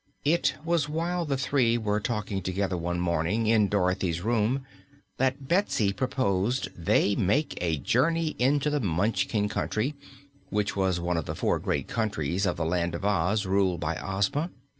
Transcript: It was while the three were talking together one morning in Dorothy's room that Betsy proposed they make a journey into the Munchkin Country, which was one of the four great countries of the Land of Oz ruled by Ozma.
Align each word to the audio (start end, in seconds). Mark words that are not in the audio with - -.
It 0.25 0.55
was 0.65 0.89
while 0.89 1.25
the 1.25 1.37
three 1.37 1.77
were 1.77 1.99
talking 1.99 2.41
together 2.41 2.75
one 2.75 2.99
morning 2.99 3.45
in 3.45 3.67
Dorothy's 3.67 4.21
room 4.23 4.65
that 5.17 5.47
Betsy 5.47 5.93
proposed 5.93 6.69
they 6.75 7.15
make 7.15 7.55
a 7.61 7.77
journey 7.77 8.29
into 8.39 8.71
the 8.71 8.79
Munchkin 8.79 9.47
Country, 9.47 9.93
which 10.49 10.75
was 10.75 10.99
one 10.99 11.17
of 11.17 11.25
the 11.27 11.35
four 11.35 11.59
great 11.59 11.87
countries 11.87 12.47
of 12.47 12.57
the 12.57 12.65
Land 12.65 12.95
of 12.95 13.05
Oz 13.05 13.45
ruled 13.45 13.79
by 13.79 13.95
Ozma. 14.01 14.49